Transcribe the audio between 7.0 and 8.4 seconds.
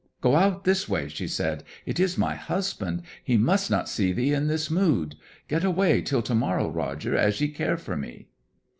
as you care for me.'